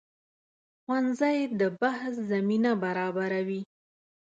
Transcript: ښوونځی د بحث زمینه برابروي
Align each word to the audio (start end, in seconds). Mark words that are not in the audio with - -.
ښوونځی 0.83 1.37
د 1.59 1.61
بحث 1.81 2.13
زمینه 2.31 2.71
برابروي 2.83 3.61